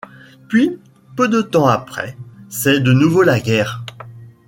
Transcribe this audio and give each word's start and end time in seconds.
Puis, 0.49 0.79
peu 1.15 1.27
de 1.27 1.43
temps 1.43 1.67
après, 1.67 2.17
c'est 2.49 2.79
de 2.79 2.91
nouveau 2.91 3.21
la 3.21 3.39
guerre. 3.39 3.83